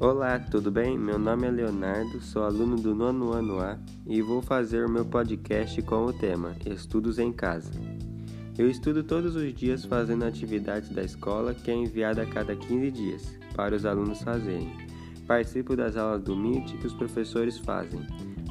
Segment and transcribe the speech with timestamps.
[0.00, 0.96] Olá, tudo bem?
[0.96, 3.76] Meu nome é Leonardo, sou aluno do nono ano A
[4.06, 7.72] e vou fazer o meu podcast com o tema Estudos em Casa.
[8.56, 12.90] Eu estudo todos os dias fazendo atividades da escola que é enviada a cada 15
[12.92, 14.72] dias para os alunos fazerem.
[15.26, 18.00] Participo das aulas do MIT que os professores fazem.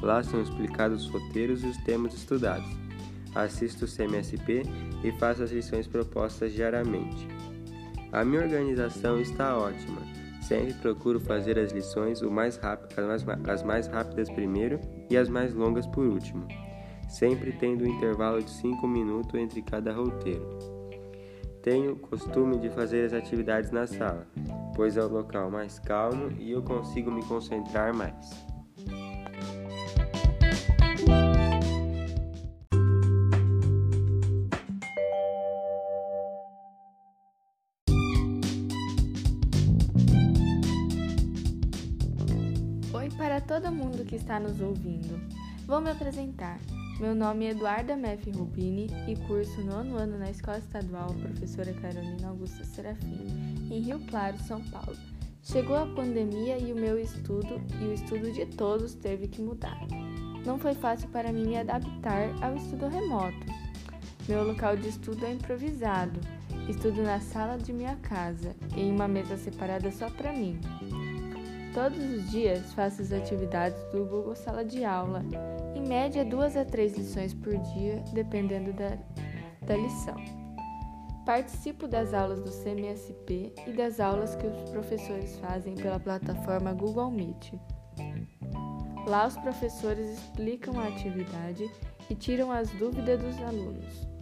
[0.02, 2.68] Lá são explicados os roteiros e os temas estudados.
[3.34, 4.64] Assisto o CMSP
[5.02, 7.26] e faço as lições propostas diariamente.
[8.12, 10.17] A minha organização está ótima.
[10.48, 14.80] Sempre procuro fazer as lições o mais rápido, as, mais, as mais rápidas primeiro
[15.10, 16.48] e as mais longas por último,
[17.06, 20.48] sempre tendo um intervalo de 5 minutos entre cada roteiro.
[21.62, 24.26] Tenho costume de fazer as atividades na sala,
[24.74, 28.47] pois é o local mais calmo e eu consigo me concentrar mais.
[43.08, 45.18] Oi para todo mundo que está nos ouvindo.
[45.66, 46.58] Vou me apresentar.
[47.00, 52.28] Meu nome é Eduarda Meff Rubini e curso nono ano na Escola Estadual Professora Carolina
[52.28, 53.24] Augusta Serafim,
[53.70, 54.94] em Rio Claro, São Paulo.
[55.42, 59.80] Chegou a pandemia e o meu estudo e o estudo de todos teve que mudar.
[60.44, 63.46] Não foi fácil para mim me adaptar ao estudo remoto.
[64.28, 66.20] Meu local de estudo é improvisado.
[66.68, 70.60] Estudo na sala de minha casa, em uma mesa separada só para mim.
[71.74, 75.22] Todos os dias faço as atividades do Google Sala de Aula,
[75.74, 78.98] em média duas a três lições por dia, dependendo da,
[79.66, 80.16] da lição.
[81.26, 87.10] Participo das aulas do CMSP e das aulas que os professores fazem pela plataforma Google
[87.10, 87.52] Meet.
[89.06, 91.70] Lá os professores explicam a atividade
[92.08, 94.17] e tiram as dúvidas dos alunos.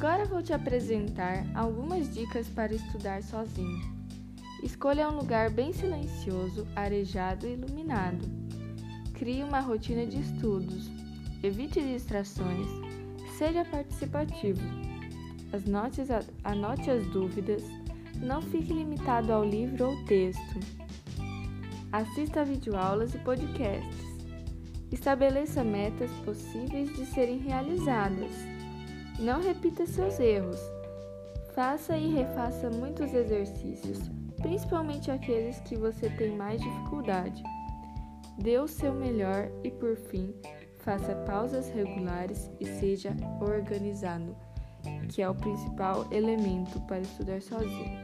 [0.00, 3.82] Agora vou te apresentar algumas dicas para estudar sozinho.
[4.62, 8.26] Escolha um lugar bem silencioso, arejado e iluminado.
[9.12, 10.90] Crie uma rotina de estudos.
[11.42, 12.66] Evite distrações.
[13.36, 14.62] Seja participativo.
[15.52, 16.00] Anote,
[16.44, 17.62] anote as dúvidas.
[18.22, 20.60] Não fique limitado ao livro ou texto.
[21.92, 24.06] Assista a videoaulas e podcasts.
[24.90, 28.32] Estabeleça metas possíveis de serem realizadas.
[29.20, 30.58] Não repita seus erros.
[31.54, 33.98] Faça e refaça muitos exercícios,
[34.40, 37.42] principalmente aqueles que você tem mais dificuldade.
[38.38, 40.34] Dê o seu melhor e, por fim,
[40.78, 44.34] faça pausas regulares e seja organizado,
[45.10, 48.02] que é o principal elemento para estudar sozinho.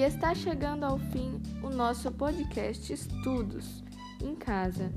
[0.00, 3.84] E está chegando ao fim o nosso podcast Estudos
[4.24, 4.90] em Casa.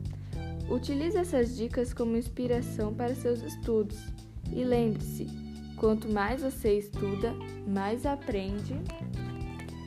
[0.70, 4.00] Utilize essas dicas como inspiração para seus estudos.
[4.50, 5.28] E lembre-se:
[5.76, 7.36] quanto mais você estuda,
[7.68, 8.76] mais aprende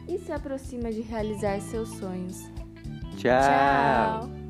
[0.06, 2.42] e se aproxima de realizar seus sonhos.
[3.16, 3.40] Tchau!
[3.40, 4.45] Tchau.